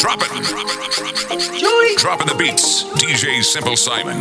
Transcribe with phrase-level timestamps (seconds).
[0.00, 0.30] Drop it.
[1.98, 2.84] Dropping the beats.
[2.96, 4.16] DJ Simple Simon.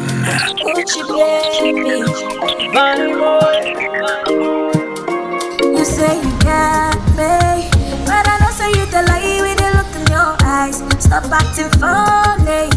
[0.75, 2.03] Gucci baby,
[2.73, 3.63] Bonnie boy.
[5.63, 7.71] You say you got me,
[8.03, 10.83] but I know say you the lie with the look in your eyes.
[11.01, 12.67] Stop acting funny.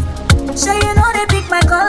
[0.55, 1.83] Sure you know they pick my call,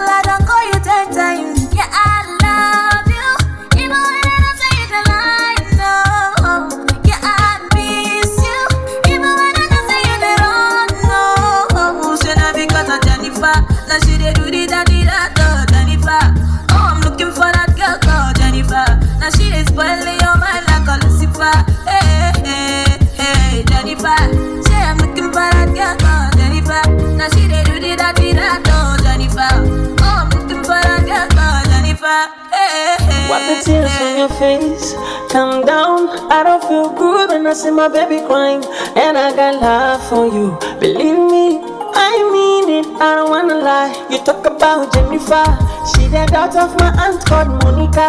[33.34, 34.94] Wipe the tears from your face.
[35.32, 36.08] Calm down.
[36.30, 38.62] I don't feel good when I see my baby crying.
[38.94, 40.56] And I got love for you.
[40.78, 41.58] Believe me,
[41.94, 42.86] I mean it.
[43.02, 43.90] I don't wanna lie.
[44.08, 45.42] You talk about Jennifer.
[45.90, 48.08] She the daughter of my aunt called Monica.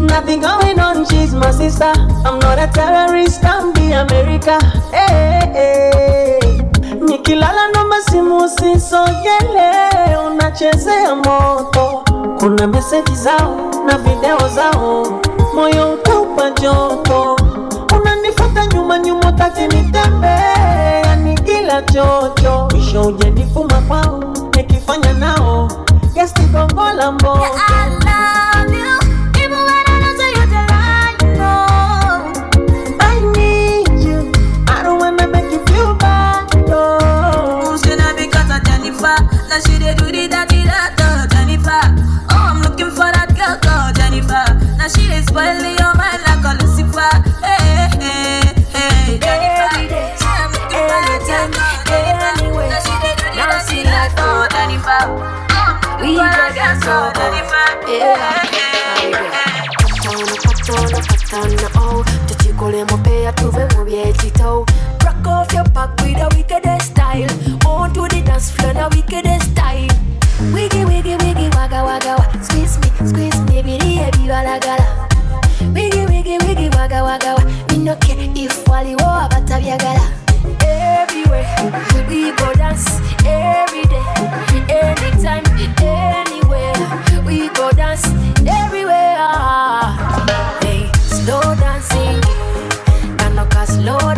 [0.00, 1.92] Nothing going on, she's my sister.
[2.26, 4.58] I'm not a terrorist, I'm the America.
[4.90, 6.40] Hey, hey.
[7.00, 12.04] Nikilala naomba simu usisogele, unachezea moto.
[12.40, 15.20] Kuna meseji zao na video zao,
[15.54, 17.36] moyo ukaupa joto.
[18.00, 22.68] Unanifuata nyuma nyuma, taki nitembea ni kila chocho.
[22.70, 24.24] Mwisho ujenifuma kwao,
[24.56, 25.68] nikifanya nao
[26.14, 27.40] gesti gongo la mboto.
[45.30, 47.12] Spoiling your mind like a Lucifer.
[47.38, 48.42] Hey, hey,
[48.74, 49.70] hey, Jennifer.
[50.18, 52.34] Say I'm looking for that girl called Jennifer.
[52.34, 54.10] Now she dey do the dirty that
[54.50, 55.06] Jennifer.
[55.06, 55.22] Oh,
[55.54, 57.66] I'm looking for that girl called Jennifer.
[57.86, 59.30] Hey, hey, hey.
[61.20, 64.66] Patana, oh tuchikolemo pea tuve mu byekito
[65.04, 67.30] Rock off your back with a wickedest style
[67.66, 69.88] On to the dance floor, the wickedest style
[70.52, 75.09] Wiggy, wiggy, wiggy, wagga, wagga, wa Squeeze me, squeeze me, ebi, wala, gala Wiggy, wiggy,
[80.60, 81.46] Everywhere,
[82.08, 82.84] we go dance
[83.24, 84.02] every day
[84.68, 85.44] Anytime,
[85.78, 86.74] anywhere.
[87.24, 88.04] We go dance
[88.44, 89.18] everywhere.
[90.62, 92.20] Hey, slow dancing
[93.18, 94.09] Kanoka slow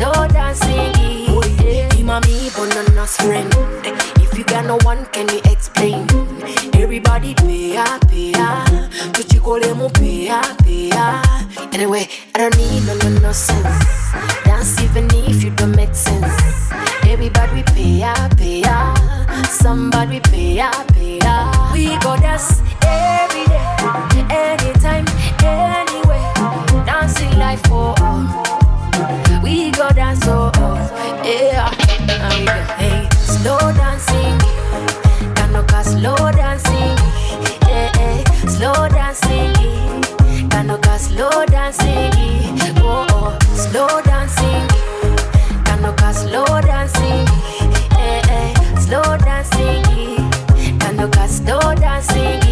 [0.00, 0.96] Slow dancing
[2.00, 3.52] Imami bananas friend.
[4.16, 6.08] If you got no one, can you explain?
[6.72, 8.64] Everybody pay up, pay up
[9.12, 11.20] Tuchikole mu pay up, pay up
[11.74, 13.84] Anyway, I don't need no, no, no sense.
[14.44, 16.32] Dance even if you don't make sense.
[17.04, 18.96] Everybody pay up, pay up
[19.48, 24.09] Somebody pay up, pay up We go dance every day
[31.30, 31.70] yeah.
[33.22, 34.38] Slow dancing,
[35.34, 36.96] Kanoka slow dancing,
[37.68, 39.54] eh, eh, slow dancing,
[40.50, 42.10] Kanoka slow dancing,
[42.82, 44.66] oh, oh, slow dancing,
[45.64, 47.26] Kanoka slow dancing,
[47.98, 49.84] eh, eh, slow dancing,
[50.78, 52.49] Kanoka slow dancing.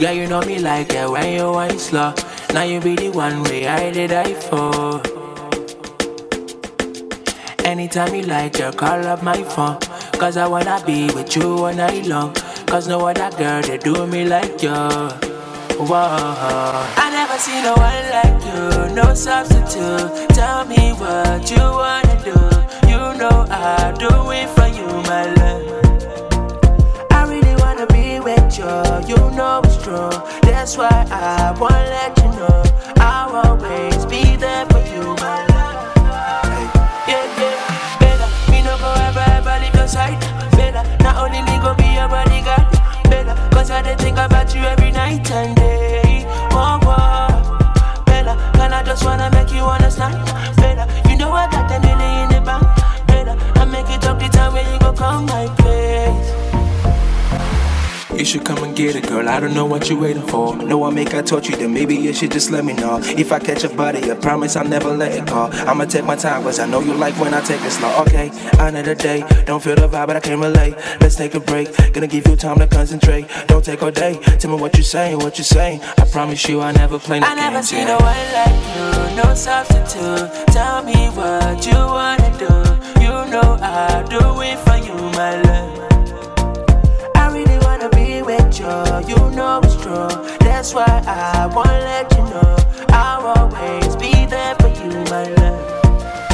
[0.00, 2.14] Yeah, you know me like it when you wine slow.
[2.54, 5.02] Now you be the one way I did I for.
[7.66, 9.78] Anytime you like, girl, call up my phone.
[10.18, 12.32] Cause I wanna be with you all night long.
[12.66, 14.70] Cause no other girl, they do me like you.
[14.70, 16.00] Whoa.
[16.96, 20.30] I never seen no one like you, no substitute.
[20.30, 22.88] Tell me what you wanna do.
[22.88, 24.59] You know I'll do it for
[58.30, 59.28] should come and get it, girl.
[59.28, 60.54] I don't know what you're waiting for.
[60.54, 63.00] No, I make I touch you, then maybe you should just let me know.
[63.02, 65.50] If I catch a body, I promise I'll never let it go.
[65.66, 67.92] I'ma take my time, cause I know you like when I take it slow.
[68.02, 68.30] Okay,
[68.60, 69.24] another day.
[69.46, 70.76] Don't feel the vibe, but I can relate.
[71.00, 71.74] Let's take a break.
[71.92, 73.26] Gonna give you time to concentrate.
[73.48, 74.14] Don't take all day.
[74.38, 75.80] Tell me what you're saying, what you're saying.
[75.98, 77.98] I promise you I never play no I never seen yeah.
[77.98, 80.30] no one like you, no substitute.
[80.54, 82.54] Tell me what you wanna do.
[83.02, 85.79] You know I'll do it for you, my love.
[88.62, 90.06] With you, know it's true.
[90.40, 92.56] That's why I wanna let you know
[92.90, 95.82] I'll always be there for you, my love.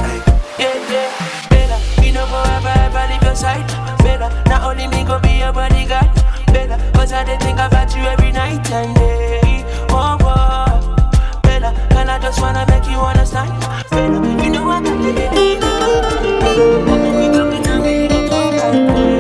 [0.03, 0.19] Hey.
[0.59, 1.79] Yeah, yeah, better.
[2.03, 3.65] Me no go ever, ever leave your side.
[3.99, 6.11] Better, not only me go be your bodyguard.
[6.49, 9.63] Better, cause I dey think about you every night and day.
[9.91, 11.41] Oh, oh.
[11.45, 13.51] Better, and I just wanna make you understand.
[13.91, 15.47] Better, you know I got to
[18.67, 19.16] Are you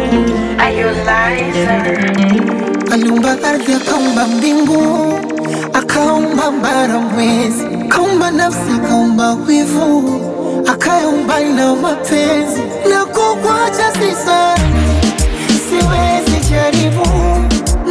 [2.92, 5.12] aliumba ardhi akaumba mbingu
[5.72, 7.64] akaumba bara mwezi.
[7.88, 10.20] Akaumba nafsi akaumba wivu
[10.72, 12.60] akaumba na mapenzi.
[12.90, 15.00] Na kukwacha sisani
[15.68, 17.06] siwezi jaribu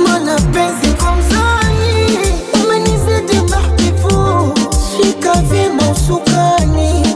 [0.07, 2.17] mana penzi kwa mzani
[2.63, 4.53] umenizidi mahbibu
[4.97, 7.15] shika vima usukani.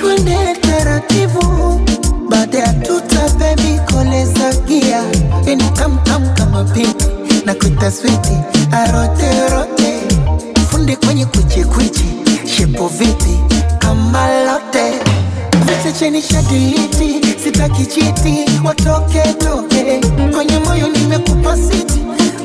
[0.00, 1.80] Twende taratibu
[2.28, 3.28] baada ya tuta
[4.50, 5.02] koleza gia
[5.46, 7.06] yani tamtam kama pinki
[7.46, 8.36] na kuita switi.
[8.72, 10.00] Aroterote
[10.70, 12.04] fundi kwenye kwichikwichi
[12.56, 13.40] shepo vipi?
[13.78, 14.92] Kama lote.
[15.66, 18.44] Vichecheni shadiliti sitaki chiti.
[20.34, 22.00] Kwenye moyo nimekupa siti.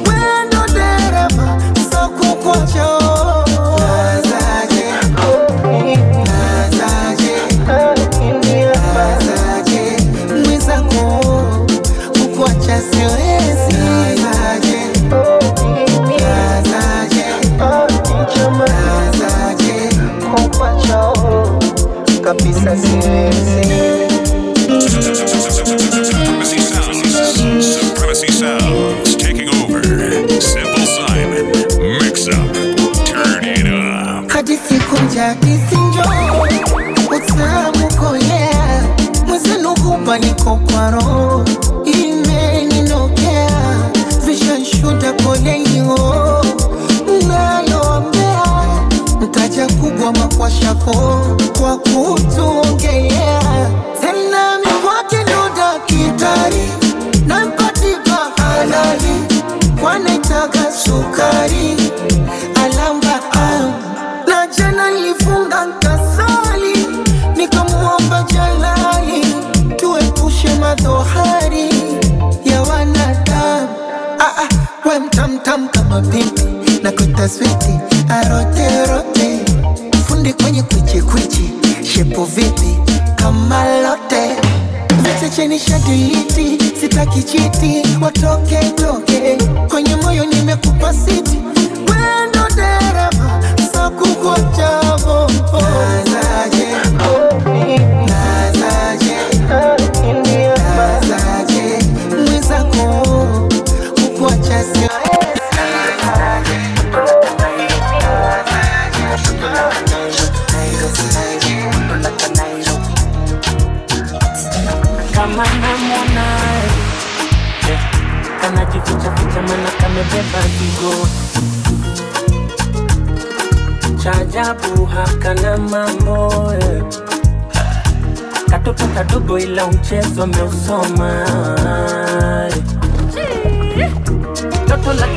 [0.08, 1.58] Wendo dereva.
[1.92, 3.00] Sokukocho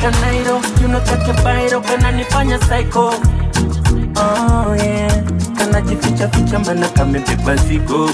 [0.01, 0.61] la kanairo
[1.05, 3.13] chake bairo kananifanya psycho.
[4.15, 5.23] Oh, yeah.
[5.57, 8.09] kanajificha ficha mana kamebeba zigo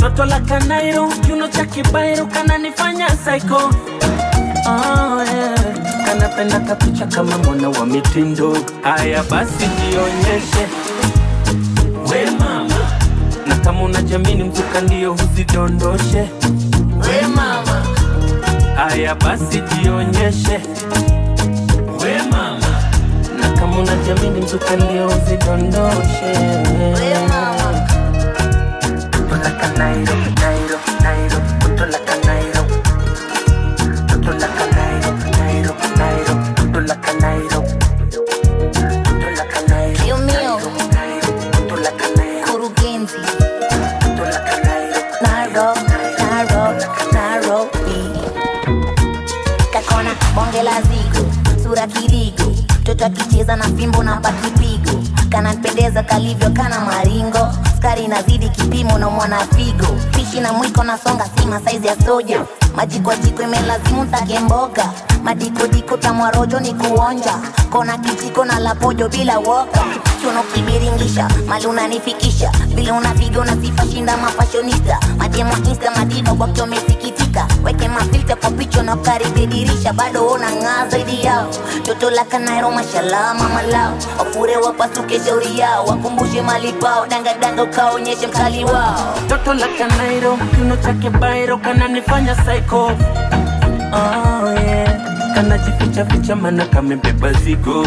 [0.00, 3.70] toto la kanairo kiuno cha kibairo kananifanya psycho.
[4.66, 6.04] Oh, yeah.
[6.06, 10.66] kanapenda kapicha kama mwana wa mitindo haya basi jionyeshe
[12.10, 12.74] we mama?
[13.46, 16.28] Na kama unajamini mzuka ndio huzidondoshe
[18.76, 20.60] haya basi jionyeshe.
[22.00, 22.60] We mama.
[23.40, 26.32] Na kama unajamini mzuka ndio uzidondoshe.
[26.94, 27.80] We mama.
[29.10, 29.50] Toto la
[53.34, 57.48] mtoto na fimbo na pakipigo kanapendeza kalivyo kana maringo.
[57.76, 59.86] Skari inazidi kipimo na mwana figo.
[60.16, 62.44] Pishi na mwiko na songa sima saizi ya soja.
[62.76, 64.90] Majikwajiko imelazimu take mboga.
[65.22, 67.34] Madikodiko tamwarojo ni kuonja.
[67.70, 69.80] Kona kijiko na lapojo bila woka
[70.24, 72.52] chuno kibiringisha mali unanifikisha.
[72.74, 80.26] Vile unapiga unasifashinda mafashonista mademo insta madiva wamesikitika weke mafilta kwa picha na karibidirisha bado
[80.26, 81.48] una ng'aa zaidi yao.
[81.82, 83.92] Toto la kanairo mashalama mama lao.
[84.18, 85.84] Wafure wapasuke shauri yao.
[85.86, 87.06] Wakumbushe mali pao.
[87.06, 89.14] Dangadanga ukaonyeshe mkali wao.
[89.28, 92.90] Toto la kanairo kino chake bairo kananifanya psycho.
[93.92, 95.34] Oh, yeah.
[95.34, 97.86] kanajifichaficha mana kamebeba zigo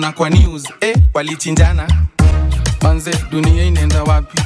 [0.00, 1.88] nimona kwa news eh, walichinjana
[2.82, 4.42] manze dunia inaenda wapi?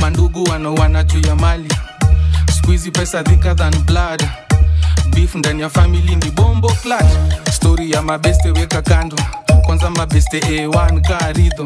[0.00, 1.68] Mandugu wanaoana juu ya mali.
[2.58, 4.24] Skuizi pesa thicker than blood.
[5.10, 7.12] Beef ndani ya family ni bombo clutch.
[7.52, 9.16] Story ya mabeste weka kando.
[9.66, 11.64] Kwanza mabeste a1 karidho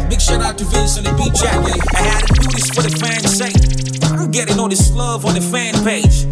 [0.08, 1.54] Big shout out to Vince on the beat jack.
[1.94, 3.54] I had to do this for the fans' sake.
[4.10, 6.24] I'm getting all this love on the fan page.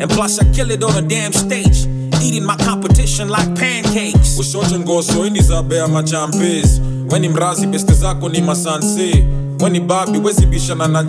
[0.00, 1.86] And plus, I kill it on a damn stage.
[2.22, 4.38] Eating my competition like pancakes.
[4.38, 6.80] ushote ngoso ini za bea machampes
[7.10, 9.24] weni mrazi beste zako ni masanse
[9.60, 11.02] weni babi wezibishana na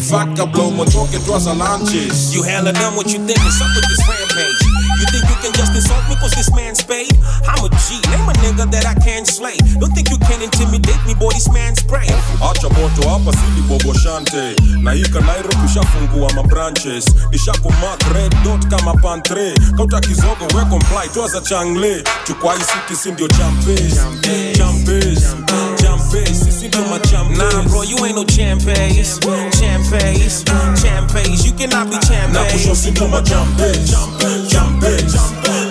[0.00, 3.38] janjes infact kabla umotoke a lanches You hella dumb what you think?
[3.38, 4.60] Is up with this rampage.
[5.00, 7.12] You think you can just insult me cause this man's paid?
[7.48, 9.56] I'm a G, name a nigga that I can't slay.
[9.80, 12.06] Don't think you can intimidate me, boy, this man's prey.
[12.40, 14.56] acha moto hapa sili bobo shante.
[14.82, 19.54] Na hika nairo tushafungua mabranches nishakumak red dot kama pantre.
[19.76, 22.04] Kauta kizogo we comply twaza changle.
[22.26, 23.94] Chukwa hii city si ndio champes
[24.56, 25.22] champes
[25.82, 29.18] champes sisi ndio machampes Nah, bro, you ain't no champes.
[29.58, 30.44] Champes,
[30.82, 31.44] champes.
[31.46, 31.96] You cannot be
[32.32, 32.76] na kusho champes.
[32.76, 33.90] si ndio machampes
[34.50, 35.14] champes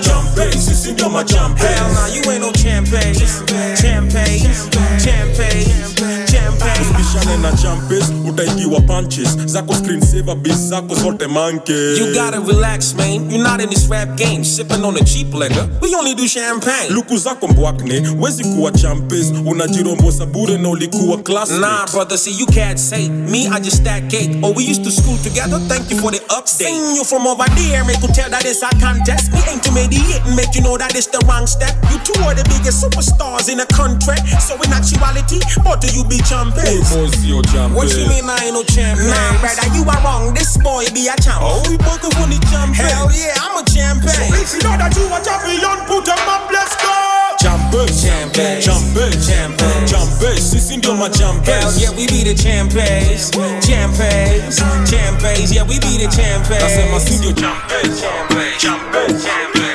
[0.01, 3.43] champes sisi ndio machampes Hell nah, you ain't no champes.
[3.81, 4.69] Champes,
[5.03, 6.87] champes, champes.
[6.97, 12.93] bishane na champes utaigiwa punches zako screen saver bis zako zote manke You gotta relax,
[12.95, 13.29] man.
[13.29, 15.67] You're not in this rap game, sipping on a cheap liquor.
[15.81, 16.89] We only do champagne.
[16.89, 22.45] luku zako mbwakne wezi kuwa champes unajirombosa bure na ulikuwa class Nah, brother, see, you
[22.45, 23.47] cats hate me.
[23.47, 24.29] I just stack cake.
[24.43, 25.59] Oh, we used to school together.
[25.67, 26.47] Thank you for the update.
[26.65, 29.31] Seen you from over there, make you tell that it's a contest.
[29.33, 31.75] Me ain't to mediate and make you know that it's the wrong step.
[31.91, 34.15] You two are the biggest superstars in the country.
[34.39, 36.89] So in actuality, both of you be champions.
[36.93, 39.09] boys sio champe What you mean I ain't no champion?
[39.09, 40.33] Nah, brother, you are wrong.
[40.33, 41.41] This boy be a champ.
[41.41, 44.13] Oh, we both of funny champion Hell yeah, I'm a champion.
[44.37, 46.93] if you know that you a champion put them up let's go
[47.41, 48.65] champe Champions.
[48.65, 49.91] champe Champions.
[49.91, 53.31] champe sisi ndio machampe Hell yeah, we be the champions.
[53.65, 54.55] Champions.
[54.91, 55.51] Champions.
[55.51, 56.63] Yeah, we be the champions.
[56.63, 58.57] nasema si ndio champe Champions.
[58.61, 59.68] champe Champions.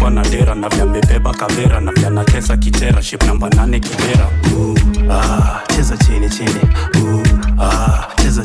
[0.00, 0.86] Na na dera na vya
[1.34, 4.28] kavera na vya natesa kitera ship namba nane kibera.
[5.10, 6.60] Ah, cheza chini chini.
[6.98, 7.22] Ooh,
[7.60, 8.44] ah, cheza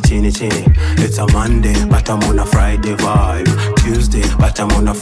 [2.46, 3.76] Friday vibe.
[3.78, 4.94] Tuesday but I'm on a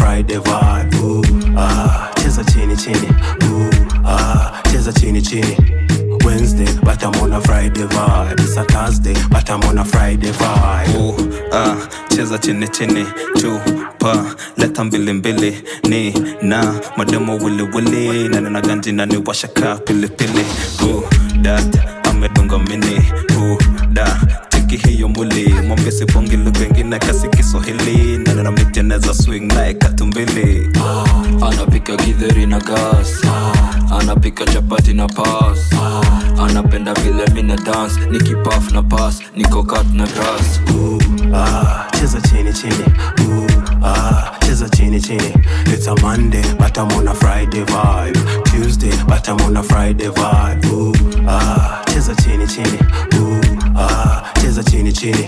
[6.23, 6.66] Wednesday,
[6.99, 8.39] but I'm on a Friday vibe.
[8.39, 10.95] It's a Thursday, but I'm on a Friday vibe.
[10.95, 11.75] Ooh, ah,
[12.09, 13.05] cheza chini chini
[13.39, 14.25] chupa
[14.57, 20.07] leta mbili mbili ni na mademo wili wili na nina ganji na ni washaka pili
[20.07, 20.45] pili
[20.83, 21.03] Ooh,
[21.41, 21.77] dat
[22.09, 23.01] amedunga mini
[23.39, 23.57] Ooh,
[23.89, 24.19] da
[24.67, 30.69] cheki hiyo mwili mwambie sibongi lugha ingine kasi kiswahili na nina miteneza swing naye katumbili
[31.47, 33.21] anapika githeri na gas
[33.99, 35.59] anapika chapati na pas
[36.49, 40.59] anapenda vile mina dance nikipaf na pas niko kat na grass
[41.35, 42.85] Ah, cheza chini chini.
[43.27, 43.47] Ooh,
[43.83, 45.33] ah, cheza chini chini.
[45.67, 48.17] It's a Monday, but I'm on a Friday vibe.
[48.45, 50.65] Tuesday, but I'm on a Friday vibe.
[50.71, 50.93] Ooh,
[51.27, 52.79] ah, cheza chini chini.
[53.19, 53.41] Ooh,
[53.75, 55.27] ah, cheza chini chini.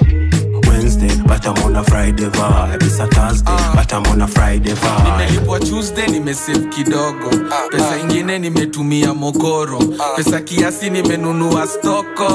[0.68, 2.82] Wednesday, but I'm on a Friday vibe.
[2.84, 5.04] It's a Thursday, but I'm on a Friday vibe.
[5.18, 7.30] nimelipwa tuesday nimesave kidogo.
[7.72, 9.80] Pesa ingine nimetumia mokoro.
[10.16, 12.28] Pesa kiasi nimenunua stoko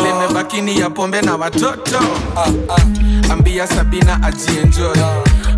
[0.00, 1.98] ile mebakini ya pombe na watoto.
[3.30, 4.96] Ambia sabina ajienjoy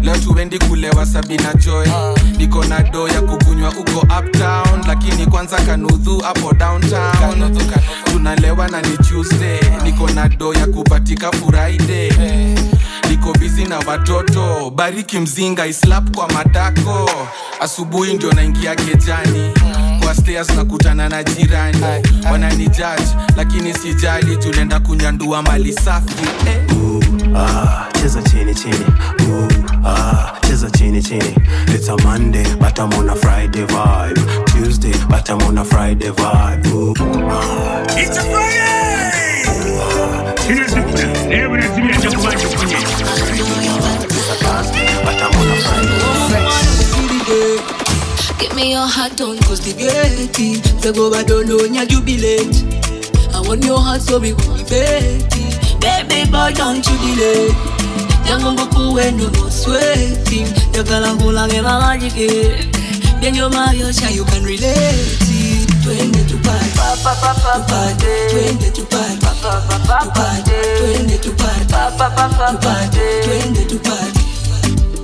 [0.05, 1.87] leo tuendi kule wasabi na joy.
[2.38, 7.57] Niko na do ya kukunywa uko uptown lakini kwanza kanudhu hapo downtown.
[8.05, 9.61] Tunalewa na ni tuesday.
[9.85, 12.11] Niko na do ya kupatika friday.
[13.11, 14.71] Niko bizi na watoto.
[14.71, 17.11] Bariki mzinga islap kwa matako
[17.61, 19.51] asubuhi ndio naingia kejani.
[20.05, 21.79] Kwa stairs nakutana na jirani.
[22.33, 26.25] Wanani judge lakini sijali tunaenda kunyandua mali safi.
[26.47, 26.61] Eh.
[27.37, 28.85] Ah, cheza chini chini.
[29.31, 29.49] Ooh,
[29.85, 31.35] ah, a chini chini.
[31.68, 34.47] It's a Monday, but I'm on a Friday vibe.
[34.47, 36.66] Tuesday, but I'm on a Friday vibe.
[36.68, 36.94] Ooh,
[37.29, 38.64] ah, It's a Friday!
[41.29, 42.77] Leo natumia cha kumanja kwenye
[45.05, 45.99] but I'm on a Friday
[48.38, 50.64] Give me your heart, don't constipate it.
[50.83, 52.64] Say go back, don't know nya jubilate.
[53.35, 55.44] I want your heart, so we will be betty.
[55.81, 58.04] Baby boy, don't you delay.
[58.27, 58.65] Yango no
[59.41, 60.49] more sweating.
[60.73, 62.31] Yakala hula ge magajike.
[63.21, 65.19] Then you're my Yosha, you can relate.
[65.85, 71.67] Twende tupate, tupate, twende tupate, tupate, twende tupate,
[71.99, 74.21] tupate, twende tupate.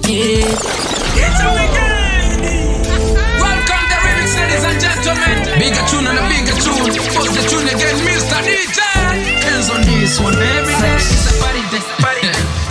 [0.09, 0.57] Yeah.
[1.21, 2.43] It's a weekend.
[3.41, 5.39] Welcome the remix, ladies and gentlemen.
[5.61, 6.93] Bigger tune and a bigger tune.
[7.15, 7.90] Post the tune again,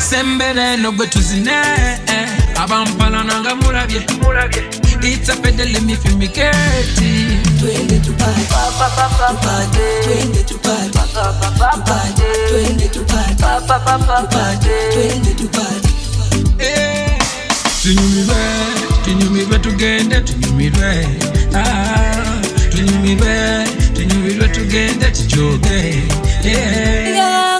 [0.09, 0.17] day.
[0.17, 1.51] Sembere no gwe tuzine
[2.55, 4.05] abampala nanga mulabye.
[5.01, 13.35] It's a pedal me feel me getty Twende tupate, tupate, twende tupate, tupate, twende tupate,
[13.37, 15.89] tupate, twende tupate.
[17.81, 18.35] tunyumirwe
[19.05, 21.07] tunyumirwe tugende tunyumirwe
[21.55, 22.41] Ah,
[22.71, 26.03] tunyumirwe tunyumirwe tugende tujoge.
[26.43, 27.58] Yeah.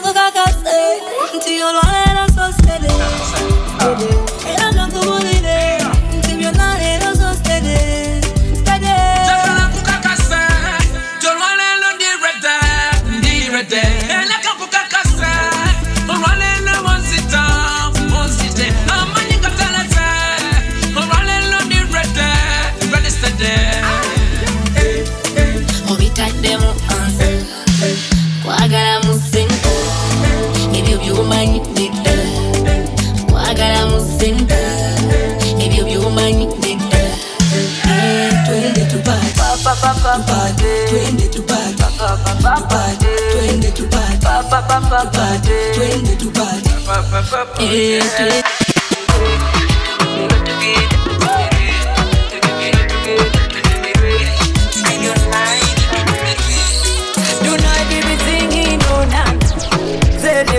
[44.82, 48.00] papa pade twende tupate papa papa eh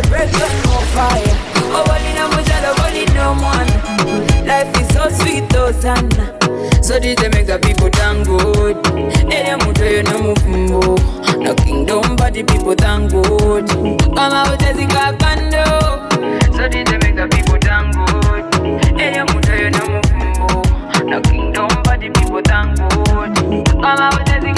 [0.09, 1.37] Breath with no fire.
[1.73, 4.47] Oh, one in a mojado, one in no one.
[4.47, 6.83] Life is so sweet, oh, sana.
[6.83, 8.73] So, did they make a people tango?
[9.29, 13.69] Nene mutoyo no mufumbo no kingdom but the people thank God.
[14.17, 15.65] Kama utazika kando.
[16.57, 18.45] So DJ make the people thank God.
[19.33, 23.37] Muto yo no mufumbo no kingdom but the people thank God.
[23.83, 24.50] Kama utazika kando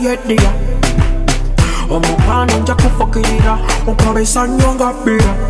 [0.00, 0.52] yet dia
[1.90, 5.49] Omukwano fakira, kufa kira Ukabesa nyonga pira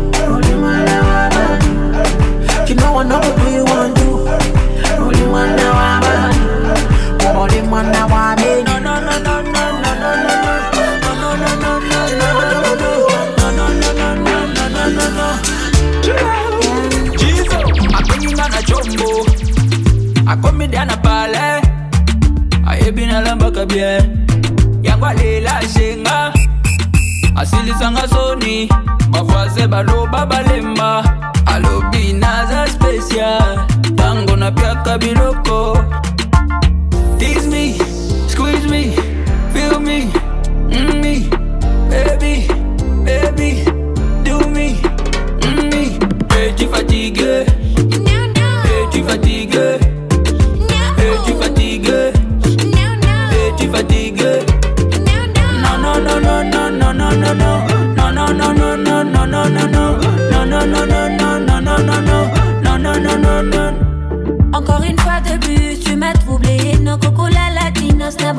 [2.71, 4.07] You know I know what you want to.
[5.03, 8.63] Only one now I'm Only one now I'm in.
[8.63, 12.15] No, no, no, no, no, no, no, no, no, no, no, no, no,
[13.51, 14.39] no, no,
[14.71, 15.27] no, no, no,
[17.17, 19.09] Jesus, I come in on a jumbo.
[20.25, 21.59] I come in down a ballet.
[22.65, 23.99] I have been a lambaka beer.
[24.81, 26.31] Yangwa lela shenga.
[27.35, 28.69] Asilisanga soni.
[29.11, 31.20] Mavaze baloba balemba.
[32.11, 33.59] Alobi naza special
[33.91, 35.77] ntango napiaka biloko.
[37.17, 37.77] Tease me,
[38.27, 38.95] squeeze me,
[39.53, 40.11] feel me,
[40.69, 41.29] mm me,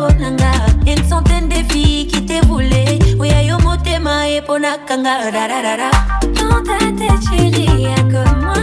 [0.03, 0.53] bonanga.
[0.87, 2.85] Une centaine de filles qui t'aient voulu.
[3.19, 5.31] Oui, ayo motema et ponakanga.
[5.31, 5.91] Da.
[6.38, 8.55] Dans ta tête, chérie, y'a que moi.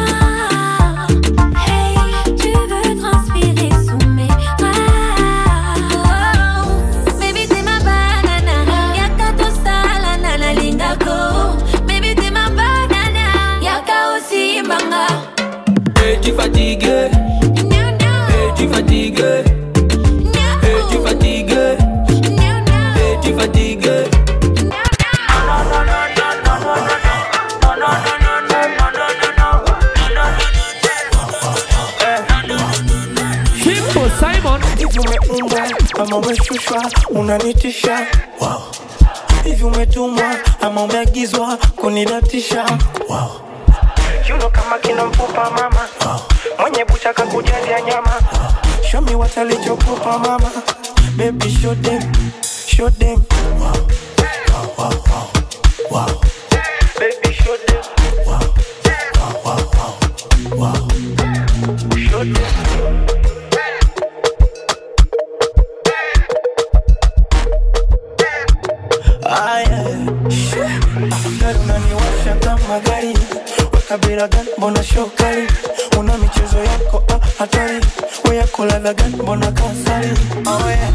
[1.66, 1.96] Hey,
[36.00, 38.08] ama umeshushwa unanitisha
[38.42, 38.62] wow.
[39.44, 42.66] Hivi umetumwa ama umeagizwa kunidatisha
[43.10, 43.32] wow.
[44.26, 46.20] Kiuno kama kina mfupa mama wow.
[46.60, 48.84] Mwenye bucha kakujalia nyama wow.
[48.92, 50.52] Show me what alichokupa mama
[51.18, 52.02] Baby show them,
[52.68, 53.22] show them
[53.60, 53.72] wow.
[54.54, 55.28] Wow, wow, wow,
[55.92, 56.22] wow.
[74.60, 75.48] Mbona shokali
[76.00, 77.86] una michezo yako ah, hatari
[78.30, 78.66] weyako
[79.08, 80.10] mbona kasari
[80.46, 80.90] oh, yeah.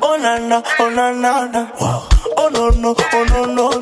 [0.00, 2.02] onana onanana wow.
[2.36, 3.73] onono ononono wow.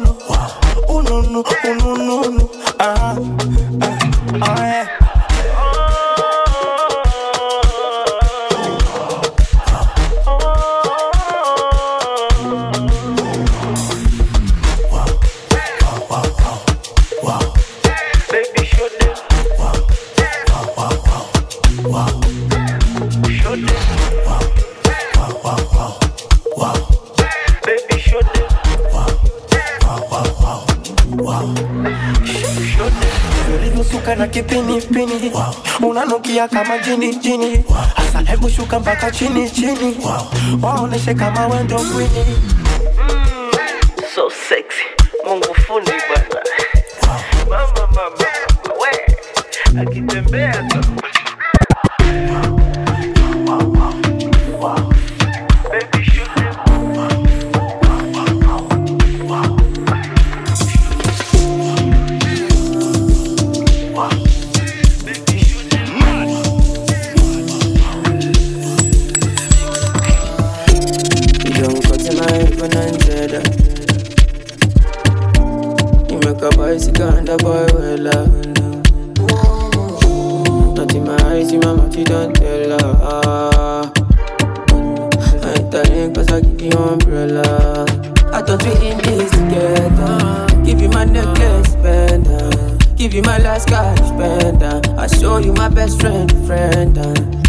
[36.40, 36.49] Wow.
[36.49, 37.64] kama jini jini
[37.95, 39.97] hasa hebu shuka mpaka chini chini
[40.62, 42.37] waoneshe kama wendo kwini
[81.42, 83.92] In my mouth, you don't tell her.
[84.68, 87.85] Mm, I ain't telling cause I give you umbrella.
[88.33, 90.46] I thought we in this together.
[90.64, 92.96] Give you my necklace, pendant.
[92.96, 94.88] Give you my last cash, pendant.
[94.90, 96.96] I show you my best friend, friend.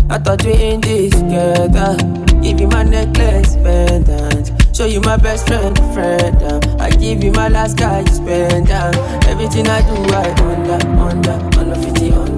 [0.09, 1.95] I thought we in this together.
[2.41, 4.75] Give you my necklace, pendant.
[4.75, 6.65] Show you my best friend, friend.
[6.81, 8.97] I give you my last cash, pendant.
[9.27, 12.32] Everything I do, I under, under, under 50, under, under,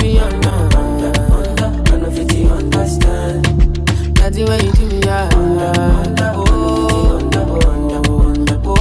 [0.00, 0.08] under.
[0.08, 3.44] Oh, you under, under, under, under 50, understand.
[4.16, 5.34] That's the way you do me.
[5.34, 8.74] Under, under, oh, under, oh, under, oh, under, oh,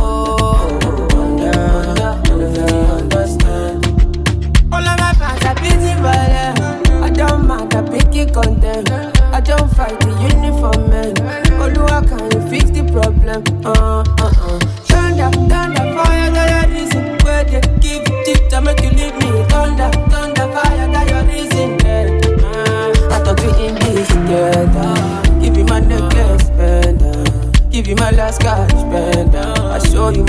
[1.19, 3.85] under, under, under 50, understand.
[4.71, 6.59] All of my fans are busy violent.
[7.03, 7.85] I don't mind, I.
[9.35, 11.13] I don't fight the uniform man.
[11.15, 13.43] Can you fix the problem?
[13.65, 14.24] Uh, uh,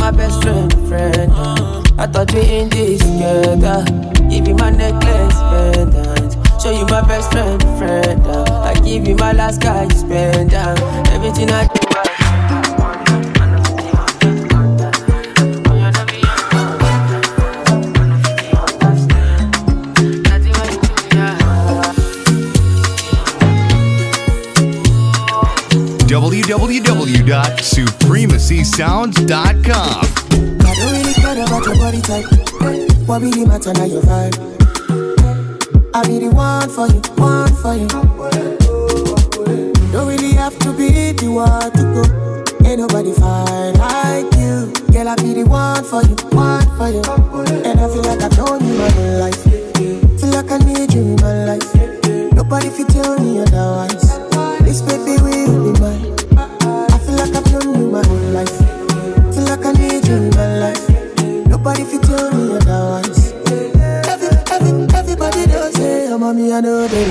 [0.06, 1.32] my best friend, friend.
[1.98, 3.84] I thought we in this together.
[4.30, 6.32] Give you my necklace, pendant.
[6.62, 8.24] Show you my best friend, friend.
[8.24, 10.80] I give you my last cash, pendant.
[11.08, 11.66] Everything I
[33.56, 34.55] Really matter now your vibe?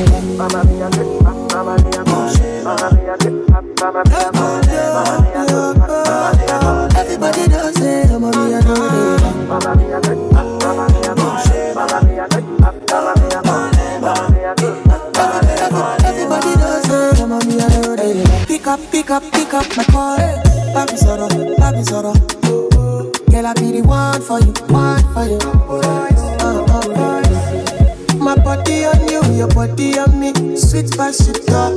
[0.05, 1.15] Get, mama, me, I go.
[6.97, 8.61] Everybody does say, oh, mommy, I
[17.81, 18.47] know they like.
[18.47, 20.17] Pick up, pick up, pick up my call.
[20.73, 22.13] Papi Soro, Papi Soro.
[23.31, 26.14] Girl, I be the one for you, one for you.
[29.35, 30.31] Your body on me.
[30.55, 31.75] Sweet shit up.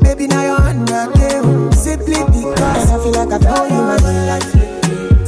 [0.00, 1.72] Baby, now you're the.
[1.72, 4.50] Simply because I feel like I've you my whole life.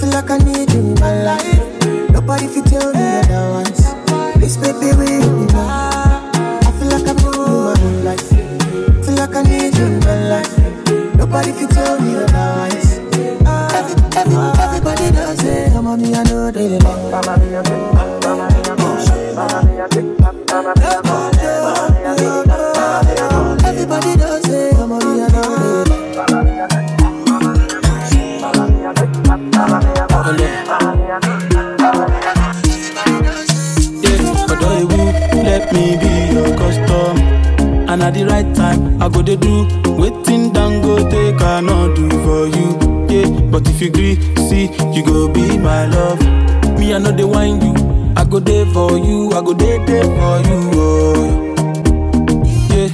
[0.01, 2.11] Feel like I need you in my life.
[2.11, 3.95] Nobody fit tell me otherwise.
[4.41, 6.33] This baby will be mine.
[6.65, 7.31] I feel like I've you
[7.67, 8.29] my whole life.
[9.05, 10.59] Feel like I need you in my life.
[11.17, 12.99] Nobody fit tell me otherwise.
[13.77, 15.73] Every, every, everybody does it.
[15.73, 17.13] Come on, me, I know they love.
[20.57, 21.06] Everybody
[39.07, 39.63] I go to do
[39.95, 42.75] waiting take cannot do for you.
[43.09, 44.17] Yeah, but if you agree,
[44.49, 46.19] see, you go be my love.
[46.77, 47.73] Me, I know they wind you.
[48.17, 50.71] I go there for you, I go there, there for you.
[50.75, 51.55] Oh.
[52.75, 52.91] Yeah,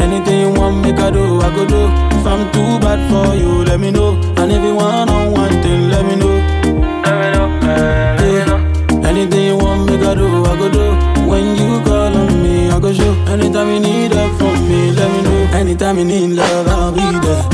[0.00, 1.82] anything you want, make I do, I go do.
[2.16, 4.14] If I'm too bad for you, let me know.
[4.36, 5.89] And if you want on one thing,
[15.98, 17.44] you need love, I'll be there.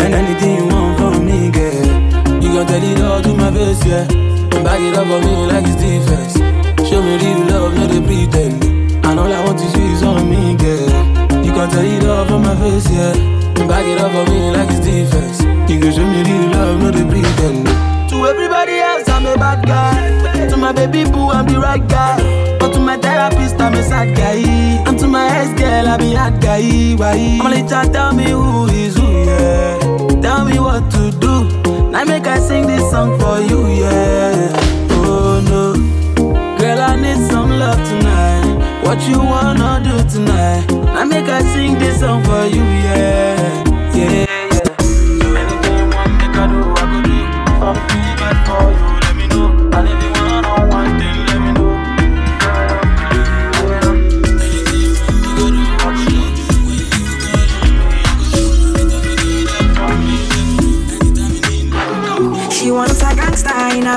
[0.00, 1.86] And anything you want from me, girl,
[2.42, 4.06] you gon' tell it all to my face, yeah.
[4.62, 6.34] Back it up for me like it's defense.
[6.88, 8.64] Show me real love, no they pretend.
[9.06, 11.44] And all I want to see is on me, girl.
[11.44, 13.12] You gon' tell it all for my face, yeah.
[13.66, 15.40] Back it up for me like it's defense.
[15.70, 17.66] You can show me real love, no they pretend.
[18.10, 20.48] To everybody else, I'm a bad guy.
[20.48, 22.58] To my baby boo, I'm the right guy.
[22.58, 24.42] But to my therapist, I'm a sad guy.
[24.95, 26.94] To my ex girl, I'm a guy.
[27.00, 27.38] Why?
[27.40, 29.78] I'm a little tell me who is who, yeah.
[30.20, 31.34] Tell me what to do.
[31.90, 34.52] Now make I sing this song for you, yeah.
[34.90, 35.64] Oh no,
[36.58, 38.44] girl, I need some love tonight.
[38.84, 40.66] What you wanna do tonight?
[40.94, 43.64] Now make I sing this song for you, yeah,
[43.96, 44.10] yeah,
[44.52, 44.66] yeah.
[45.40, 46.98] Anything you want, make I do, I go
[48.02, 48.05] do.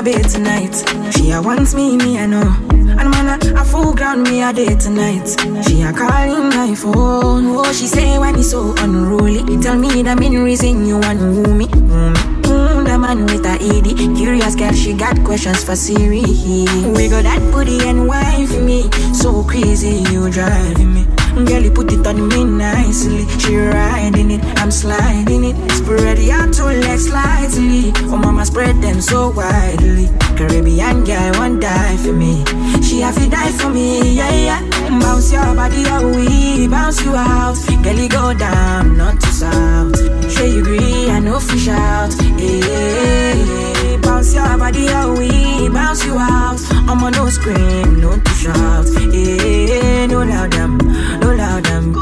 [0.02, 0.74] Bed tonight.
[1.16, 2.56] She a wants me, me I know.
[2.70, 5.28] And man, a, a full ground me a day tonight.
[5.66, 7.46] She a calling my phone.
[7.56, 9.42] Oh, she say when it's so unruly.
[9.60, 11.66] Tell me the main reason you want woo me.
[11.66, 11.66] Me.
[11.66, 14.16] Mm, the man with a ED.
[14.16, 16.22] Curious girl, she got questions for Siri.
[16.22, 18.08] We got that booty and
[18.48, 18.90] for me.
[19.12, 21.19] So crazy, you driving me.
[21.34, 23.26] Girl, you put it on me nicely.
[23.38, 25.56] She riding it, I'm sliding it.
[25.72, 27.92] Spread your two legs slightly.
[28.10, 30.08] Oh, mama, spread them so widely.
[30.36, 32.44] Caribbean girl, won't die for me.
[32.82, 34.98] She have to die for me, yeah, yeah.
[35.00, 37.56] Bounce your body away, bounce you out.
[37.82, 39.96] Girl, you go down, not to south.
[40.32, 42.12] Sure you agree, I know fish out.
[42.38, 43.89] Yeah,
[44.20, 46.60] bounce your body away, bounce you out.
[46.88, 48.86] I'm on no scream, no to shout.
[49.14, 50.76] Yeah, no loud them,
[51.20, 51.94] no loud them.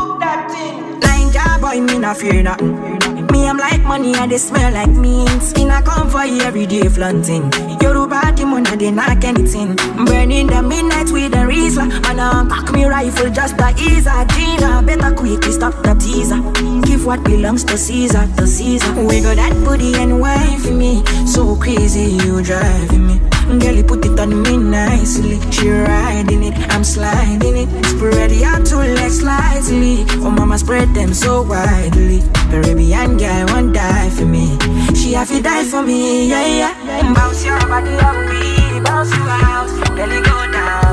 [1.01, 3.08] Ninja boy, me not fear nothing.
[3.33, 5.53] Me, I'm like money and they smell like means.
[5.53, 7.51] Come for you every day flaunting.
[7.81, 9.77] Yoruba money they knock anything.
[10.07, 11.85] Burning the midnight with a Rizla.
[12.09, 14.25] And I pack me rifle just to ease her.
[14.27, 16.41] Gina, better quickly stop the teaser.
[16.87, 18.93] Give what belongs to Caesar, to Caesar.
[19.05, 21.05] We got that booty and wine for me.
[21.27, 23.38] So crazy, you driving me.
[23.49, 25.41] Girl, you put it on me nicely.
[25.51, 27.69] She riding it, I'm sliding it.
[27.87, 30.05] Spread your two legs slightly.
[30.21, 32.23] Oh, mama, spread them so widely.
[32.51, 34.59] Caribbean girl won't die for me.
[34.95, 37.15] She have to die for me, yeah, yeah.
[37.15, 39.69] Bounce your body up, bounce you out.
[39.97, 40.88] Girl, you go down,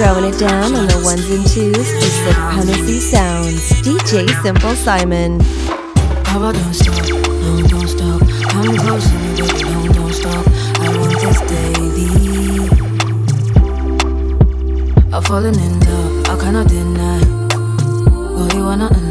[0.00, 3.60] Throwing it down on the ones and twos is the Supremacy Sounds.
[3.82, 5.40] DJ Simple Simon.
[6.24, 8.20] How about don't stop, no, don't stop.
[8.48, 10.46] Come close to baby, no, don't stop.
[10.80, 12.08] I want this daily.
[15.12, 17.20] I'm falling in love, I cannot deny.
[18.56, 19.09] You wanna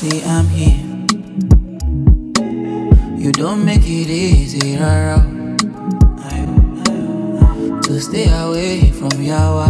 [0.00, 0.80] see I'm here.
[3.20, 5.20] You don't make it easy, rara.
[7.82, 9.68] To stay away from Yawa.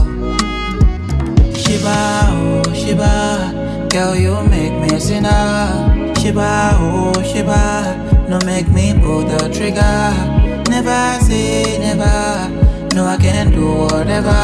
[1.60, 1.98] Shiba,
[2.30, 6.14] oh Shiba, girl you make me sinner.
[6.20, 7.96] Shiba, oh Shiba,
[8.28, 10.14] no make me pull the trigger.
[10.70, 12.14] Never say never.
[12.94, 14.38] No, I can do whatever.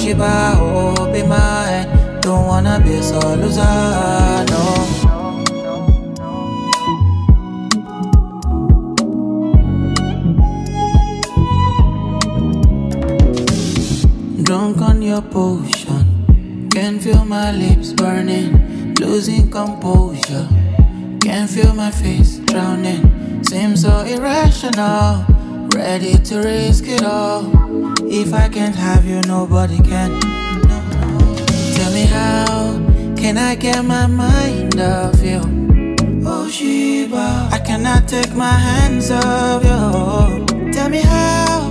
[0.00, 1.84] Shiba, oh, be mine.
[2.22, 3.60] Don't wanna be so loser,
[4.48, 4.61] no.
[14.52, 20.46] Drunk on your potion, can feel my lips burning, losing composure.
[21.22, 25.24] Can feel my face drowning, seems so irrational.
[25.74, 27.50] Ready to risk it all.
[28.04, 30.20] If I can't have you, nobody can.
[30.68, 31.34] No.
[31.74, 32.76] Tell me how
[33.16, 35.40] can I get my mind off you?
[36.26, 40.44] Oh Shiba, I cannot take my hands off you.
[40.72, 41.61] Tell me how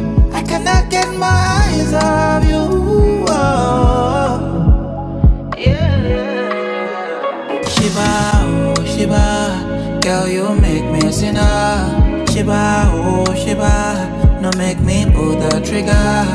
[0.63, 3.25] cannot get my eyes off you.
[3.27, 4.37] Oh.
[7.67, 8.09] Shiba,
[8.45, 11.41] oh Shiba, girl you make me a sinner.
[11.41, 12.25] Ah.
[12.29, 16.25] Shiba, oh Shiba, no make me pull the trigger.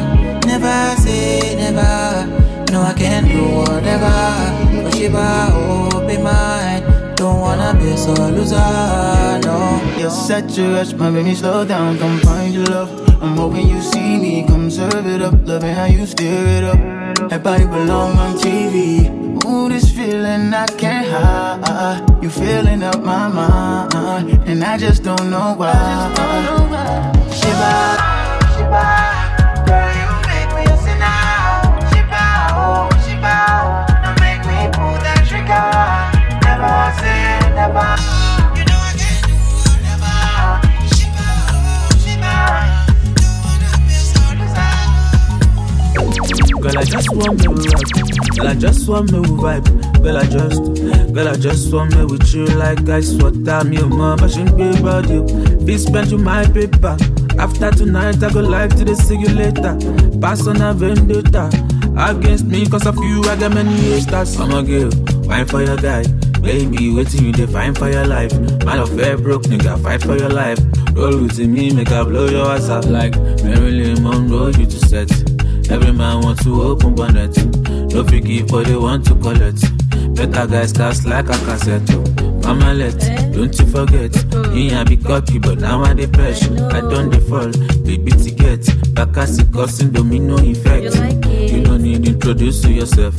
[0.46, 2.26] Never say never,
[2.72, 4.06] no I can do whatever.
[4.86, 6.82] Oh Shiba, oh be mine,
[7.16, 9.80] don't wanna be so loser, no.
[9.98, 12.90] You're such a rush, my baby, slow down, come find your love.
[13.22, 16.78] I'm hoping you see me, come serve it up, loving how you stir it up.
[17.30, 19.08] That body belong on TV.
[19.44, 22.22] Ooh, this feeling I can't hide.
[22.22, 25.72] You feeling up my mind, and I just don't know why.
[27.32, 27.72] Shiba,
[28.54, 29.05] Shiba,
[46.66, 48.36] Girl, I just want me rock.
[48.36, 50.02] Girl, I just want me vibe.
[50.02, 53.62] Girl, I just, girl, I just want me with you like ice water.
[53.64, 55.22] Me and my passion be about you.
[55.64, 56.96] Be spend you my paper.
[57.38, 59.78] After tonight, I go live to the see you later.
[60.20, 61.46] Pass on a vendetta.
[61.96, 64.36] Against me, cause of you, I got many haters.
[64.40, 64.90] I'm a girl,
[65.22, 66.02] wine for your guy.
[66.42, 68.36] Baby, waiting you define for your life.
[68.64, 70.58] Man of fair broke, nigga, fight for your life.
[70.94, 73.14] Roll with me, make I blow your ass up like
[73.44, 75.35] Marilyn Monroe, you to set.
[75.68, 77.36] Every man want to open bonnet.
[77.92, 79.62] No forgive, but they want to collect.
[80.14, 81.88] Better guys cast like a cassette.
[82.44, 82.98] Mama let,
[83.32, 84.14] don't you forget.
[84.52, 86.42] Me I be cocky, but now I fresh.
[86.44, 88.94] I don't default, baby ticket.
[88.94, 90.94] Back as it causing domino effect.
[91.52, 93.18] You don't need introduce to yourself.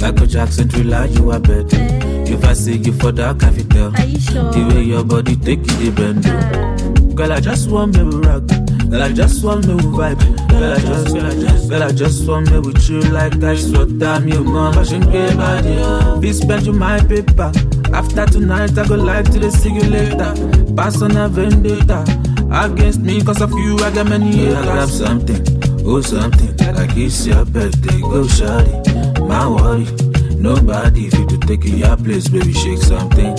[0.00, 1.72] Michael Jackson thriller, you are bet.
[1.72, 3.90] If I say you for that, can you tell?
[3.90, 6.91] The way your body take it, the bend.
[7.14, 8.46] Girl, I just want me with rock.
[8.90, 10.48] Girl, I just want me with vibe.
[10.48, 13.70] Girl, I just, girl, I just, girl, I just want me with you like ice
[13.70, 14.20] water.
[14.20, 16.20] Me, your mom, I shouldn't be body.
[16.20, 17.52] Be spend you my paper.
[17.92, 20.34] After tonight, I go live to the see you later.
[20.74, 22.04] Pass on a vendetta.
[22.50, 24.56] Against me, cause of you, I got many haters.
[24.56, 26.56] I grab something, oh something.
[26.74, 29.28] Like it's your birthday, go shawty.
[29.28, 29.86] My worry.
[30.42, 31.08] Nobody
[31.56, 33.34] to take your place, baby, shake something.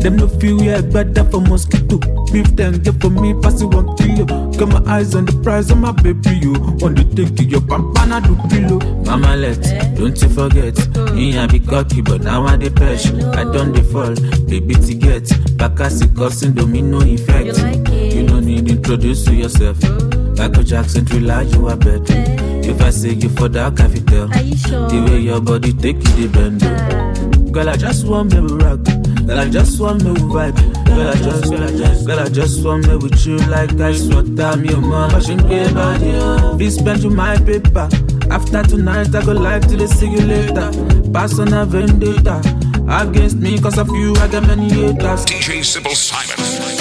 [0.00, 1.98] Them no feel we are better for mosquito.
[2.32, 4.24] Beef them get for me, pass it one kilo.
[4.52, 6.54] Got my eyes on the prize of my baby, you.
[6.84, 8.78] On the take your pampana do pillow.
[9.04, 9.60] Mama let,
[9.96, 10.76] don't you forget.
[11.14, 12.70] Me I be cocky, but now I dey.
[12.70, 14.14] I don't dey fall,
[14.48, 15.28] baby to get.
[15.58, 17.58] Back as it causing domino effect.
[18.14, 19.82] You no need introduce to yourself.
[20.38, 22.08] Michael Jackson thriller, you are bet.
[22.64, 24.28] If I say you for that, I fit tell.
[24.28, 27.29] The way your body take you, the bend.
[27.52, 28.84] Girl, I just want me with rock.
[29.26, 30.86] Girl, I just want me with vibe.
[30.86, 34.06] Girl, I just, girl, I just, girl, I just want me with you like ice
[34.06, 34.42] water.
[34.42, 36.56] I'm your I shouldn't pay about you.
[36.56, 37.88] Please spend you my paper.
[38.30, 40.10] After tonight, I go live till they see.
[41.12, 42.40] Pass on a vendetta.
[42.88, 45.26] Against me, cause of you, I got many haters.
[45.26, 46.79] DJ Simple Simon.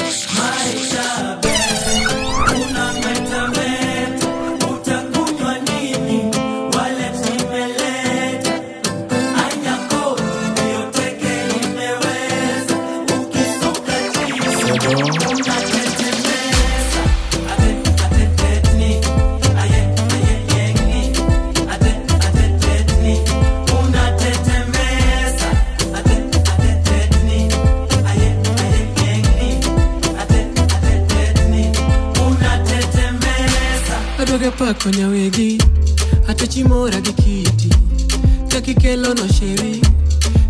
[34.90, 35.58] Adwoge wegi
[36.28, 37.70] ate chimora gi kiti
[38.48, 39.82] kakikelo no sheri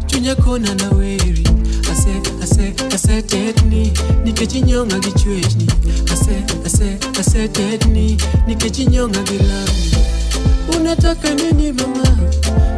[0.07, 1.43] chunya kona na weri
[1.91, 2.13] ase
[2.43, 3.91] ase ase tetni
[4.23, 5.67] nikech inyonga gi chwechni
[6.13, 6.35] ase
[6.65, 8.17] ase ase tetni
[8.47, 9.91] nikech inyonga gi lami
[10.75, 12.03] unataka nini mama?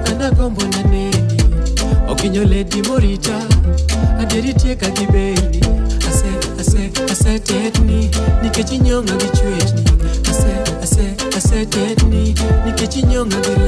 [0.06, 1.42] Anagombo na neni.
[2.10, 3.38] Okinyo ledi morita
[4.20, 5.60] aderitieka gi beni
[6.10, 8.10] ase ase ase tetni
[8.44, 9.30] nikech inyonga gi
[13.22, 13.61] yandı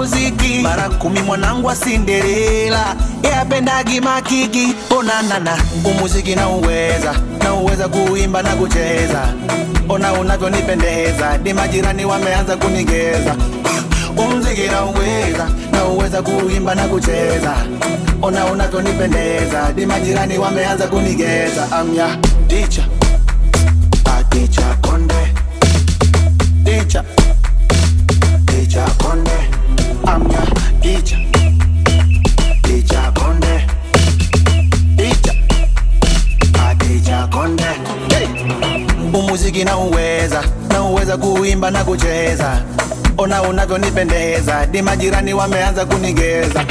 [0.00, 0.58] muziki.
[0.62, 2.96] Mara kumi, mwanangu wa Cinderella.
[3.22, 4.74] Yapendagi makiki.
[4.98, 9.34] Onanana, umuziki na uweza na uweza kuimba na kucheza,
[9.88, 13.36] ona unavyonipendeza, ni majirani wameanza kunigeza.
[14.16, 17.54] Umuziki na uweza na uweza kuimba na kucheza,
[18.22, 21.72] ona unavyonipendeza, ni majirani wameanza kunigeza.
[21.72, 22.16] Amya
[22.48, 22.82] ticha
[42.40, 42.62] unapendeza,
[43.18, 46.64] ona unavyonipendeza, di majirani wameanza kunigeza.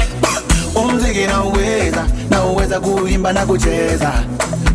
[0.76, 4.14] Umziki na uweza na uweza kuimba na kucheza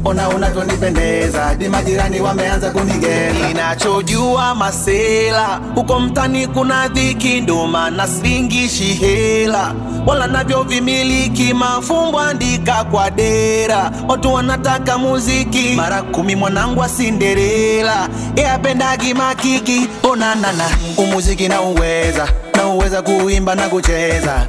[0.05, 3.49] ona unatonipendeza, di majirani wameanza kunigeza.
[3.49, 9.75] Ninachojua masela huko mtani kuna dhiki, ndo maana siringishi hela.
[10.07, 16.35] Wala navyo vimiliki, mafumbo andika kwa dera, watu wanataka muziki mara kumi.
[16.37, 18.09] Mwanangu wa Cinderella
[19.15, 20.35] makiki, ona
[20.97, 24.47] umuziki na uweza na uweza kuimba na kucheza,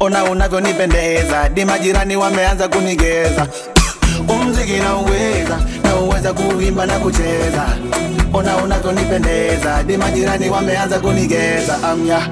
[0.00, 3.46] ona unavyonipendeza, di majirani wameanza kunigeza
[4.28, 7.66] umziki nauweza nauweza kuimba na kucheza,
[8.32, 11.78] ona unazonipendeza, di majirani wameanza kunigeza.
[11.82, 12.28] Amya.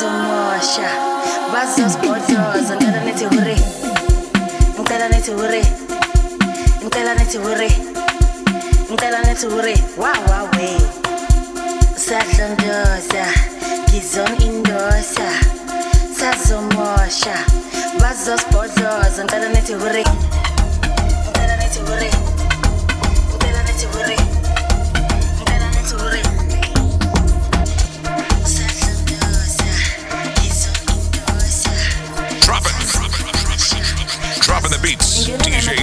[0.00, 0.88] wazomosha
[1.52, 3.56] bazosibhodoza ngicela nithi hure
[4.80, 5.62] ngicela nithi hure
[6.82, 7.70] ngicela nithi hure
[8.90, 10.80] ngicela nithi hure wawawe
[11.96, 13.26] sadlondoza
[13.88, 15.28] ngizom indosa.
[16.18, 17.36] Sazomosha
[18.00, 20.04] bazosibhodoza ngicela nithi hure
[21.28, 22.10] ngicela nithi hure
[23.28, 24.29] ngicela nithi hure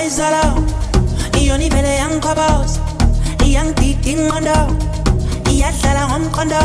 [0.00, 0.42] ya izala
[1.40, 2.80] Iyo ni vele yankobos
[3.44, 4.56] Iyangididi ngondo
[5.50, 6.62] Iyadlala ngomqondo.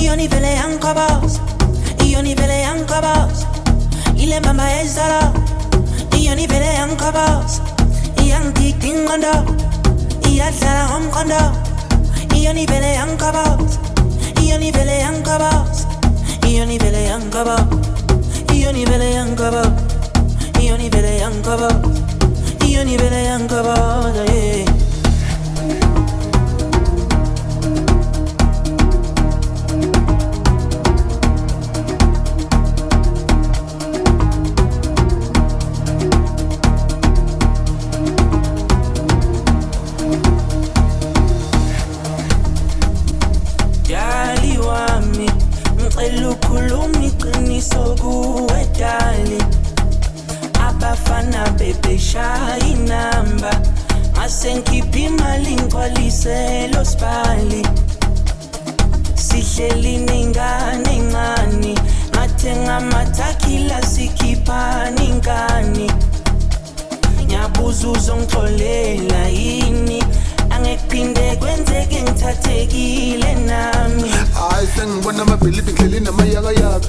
[0.00, 1.38] Iyo ni vele yankobos
[2.04, 3.46] Iyo ni vele yankobos
[4.16, 5.32] Ile mbamba ya izala
[6.18, 7.60] Iyo ni vele yankobos
[8.24, 9.34] Iyangididi ngondo
[10.30, 11.40] Iyadlala ngomqondo.
[12.34, 13.78] Iyo ni vele yankobos
[14.42, 15.86] Iyo ni vele yankobos
[16.46, 17.66] Iyo ni vele yankobos
[18.54, 19.70] Iyo ni vele yankobos
[20.62, 21.68] Io ni vele yankaba
[22.72, 23.74] Io ni vele yankaba
[24.32, 24.81] yeah.
[51.62, 53.50] Abafana bebeshaya inamba.
[54.12, 57.66] Ngase ngikhipha imali ngigcwaliselo sibali.
[59.14, 61.74] Sihleli nengane encane.
[62.10, 65.90] Ngathenga amathakila sikhiphani ingane
[67.24, 70.02] ngiyabuza uzongixolela yini?
[70.50, 74.10] Angekuphinde kwenzeke ngithathekile nami.
[74.10, 76.88] Hayi sengibona amabhilidi ngihleli namayakayaka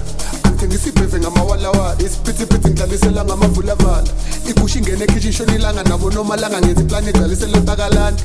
[0.63, 4.09] angithengisa ibheve ngamawalawa isiphithiphithi ngidlalisela ngamavulavala
[4.49, 8.17] igusha ingene ekhishi ishonilanga nabo nomalanga ngenza iplani egcwalisela entakalani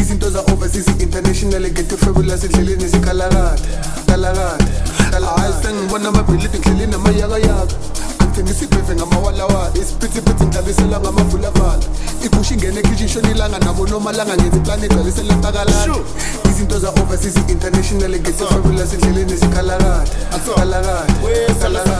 [0.00, 3.62] izinto za-overseas international ngethe fabulous endleleni zikhalakade
[4.06, 4.64] kalakade
[5.36, 7.74] hayi sengibona amabhilidi ngihleli namayakayaka
[8.30, 11.84] angithengisa ibheve ngamawalawa isiphithiphithi ngidlalisela ngamavulavala
[12.24, 15.96] igusha ingene ekhishi ishonilanga nabo nomalanga ngenza iplani egcwalisela entakalani
[16.50, 20.10] izinto za-overseas international ngethe fabulous endleleni zikhalakade
[20.56, 21.12] kalakade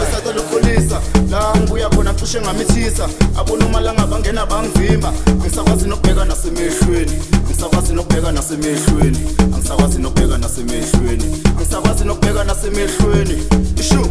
[0.08, 1.00] esatolukhulisa
[1.30, 3.08] la ngibuya khona cishe ngamithisa
[3.38, 5.12] abonomalanga bangena bangivimba.
[5.36, 7.12] Ngisakwazi nokubheka nasemehlweni.
[7.46, 9.18] Ngisakwazi nokubheka nasemehlweni.
[9.54, 11.42] Angisakwazi nokubheka nasemehlweni.
[11.48, 13.42] Angisakwazi nokubheka nasemehlweni.
[13.80, 14.09] Ishu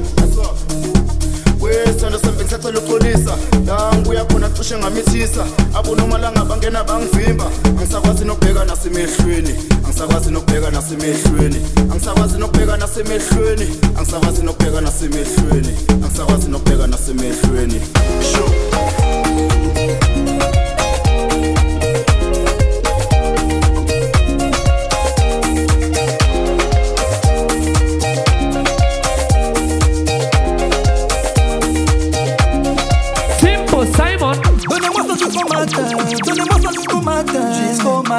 [1.78, 7.46] wesithando sembe ngisacela uxolisa la ngibuya khona cishe ngamithisa abonomalanga bangena bangivimba.
[7.66, 9.56] Angisakwazi nokubheka nasemehlweni
[9.86, 11.62] angisakwazi nokubheka nasemehlweni
[11.92, 13.68] angisakwazi nokubheka nasemehlweni
[13.98, 17.82] angisakwazi nokubheka nasemehlweni angisakwazi nokubheka nasemehlweni
[18.32, 19.49] sure.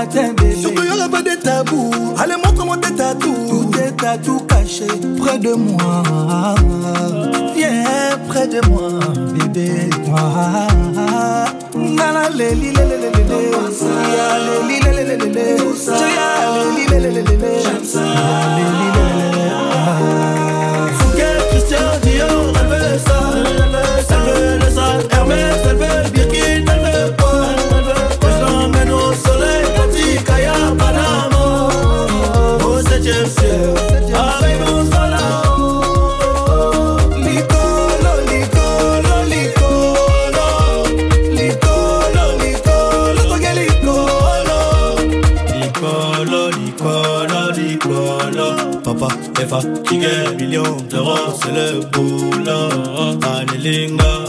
[0.01, 0.57] matin, bébé.
[0.57, 1.91] Surtout, y'aura pas de tabou.
[2.19, 3.49] Allez, montre-moi tes tatous.
[3.49, 4.87] Tout est tatou caché
[5.19, 6.03] près de moi.
[7.55, 8.91] Viens près de moi,
[9.35, 9.91] bébé.
[11.75, 13.01] Nala, leli, lele,
[17.63, 18.11] J'aime ça.
[49.85, 53.19] Kicker, millions d'euros, c'est le boulot.
[53.23, 54.20] Allez, linga.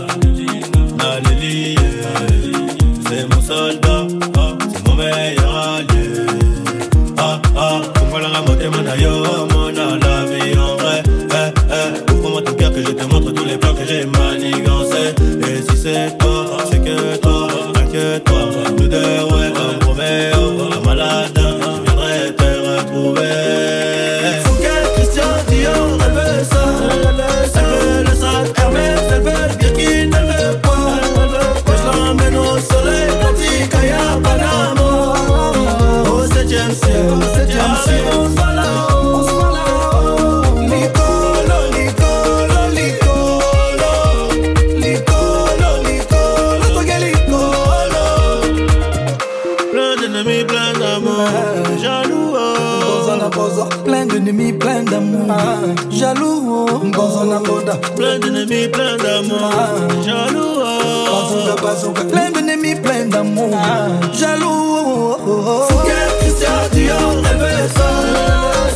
[57.32, 57.74] anaconda.
[57.96, 59.52] Plein d'ennemis, plein d'amour.
[59.54, 60.04] Ah.
[60.06, 60.60] Jaloux.
[60.64, 61.12] Oh.
[61.12, 62.04] Bazooka, bazooka.
[62.06, 63.50] Plein d'ennemis, plein d'amour.
[63.54, 63.88] Ah.
[64.14, 64.48] Jaloux.
[64.48, 67.90] Oh, oh, Fouquet, Christian Dior, elle veut ça.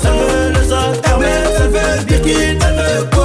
[0.03, 3.24] Elle veut le sac Hermès, elle veut le bikini, elle veut quoi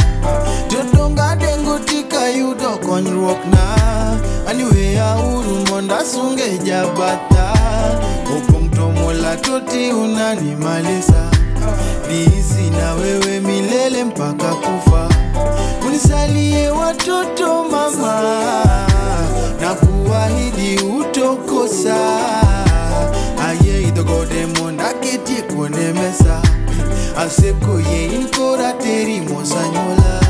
[0.71, 3.75] jodonga dengo tika yudo konyruokna
[4.49, 7.53] aniweya uru mondo asunge jabatha
[8.35, 11.29] opong' tomola toti unanimalisa
[12.09, 15.09] diisi na wewe milele mpaka kufa.
[15.87, 18.21] Unisalie watoto mama.
[19.61, 21.95] Na kuahidi utokosa.
[23.47, 26.41] Aye idhogode monda ketie kuonde mesa.
[27.17, 30.20] Asekoye inkoraterimosanyola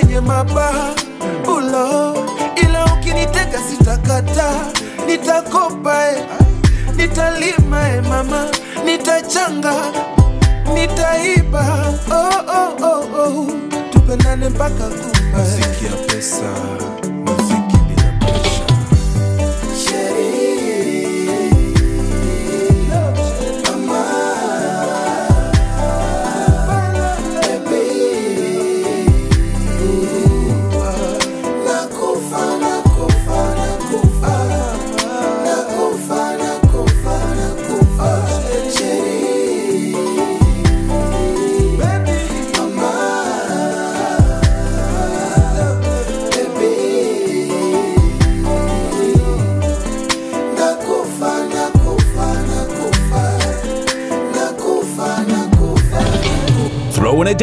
[0.00, 0.94] kwenye maba
[1.56, 2.14] ulo,
[2.56, 4.64] ila ukiniteka sitakataa,
[5.06, 6.24] nitakopa e,
[6.96, 8.48] nitalima e mama,
[8.84, 9.74] nitachanga.
[10.74, 11.94] Nitaiba.
[12.10, 13.46] Oh, oh, oh, oh.
[13.92, 16.06] Tupendane mpaka kumba, sikia eh.
[16.06, 16.44] pesa.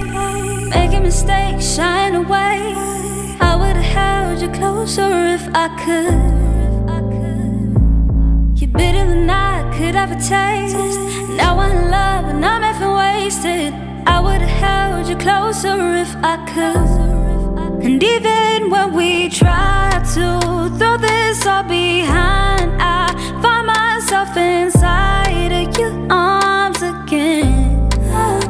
[1.62, 2.72] shine away.
[3.48, 6.40] I would have held you closer if I could.
[8.58, 10.76] You're bitter than I could ever taste.
[11.36, 13.74] Now I'm in love and I'm effing wasted.
[14.06, 17.11] I would have held you closer if I could.
[17.84, 23.08] And even when we try to throw this all behind, I
[23.42, 27.90] find myself inside of your arms again.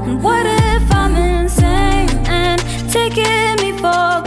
[0.05, 2.61] And what if I'm insane and
[2.93, 4.22] taking me for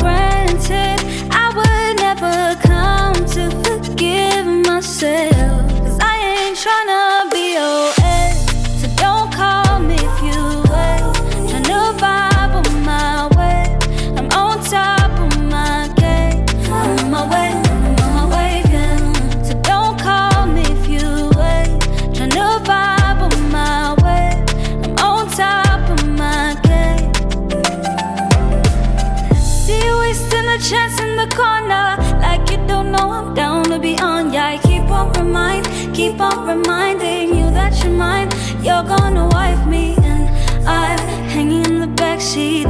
[42.36, 42.68] cheating.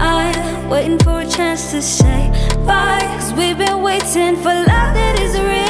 [0.00, 2.30] I'm waiting for a chance to say
[2.66, 3.00] bye.
[3.18, 5.63] Cause we've been waiting for love that is real.